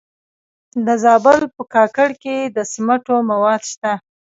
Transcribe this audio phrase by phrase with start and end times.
[0.85, 3.93] د زابل په کاکړ کې د سمنټو مواد شته.